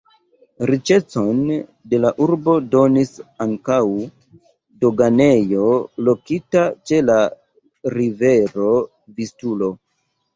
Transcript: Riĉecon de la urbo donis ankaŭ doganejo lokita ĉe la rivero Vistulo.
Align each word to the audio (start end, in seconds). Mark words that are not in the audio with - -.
Riĉecon 0.69 1.41
de 1.89 1.97
la 2.05 2.11
urbo 2.25 2.55
donis 2.75 3.11
ankaŭ 3.45 3.75
doganejo 4.85 5.67
lokita 6.07 6.63
ĉe 6.91 7.03
la 7.11 7.19
rivero 7.97 8.71
Vistulo. 9.21 9.69